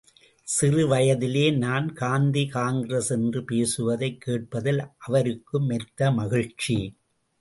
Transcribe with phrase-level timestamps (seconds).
[0.43, 6.79] சிறு வயதிலே நான் காந்தி காங்கிரஸ் என்று பேசுவதைக் கேட்பதில் அவருக்கு மெத்தமகிழ்ச்சி.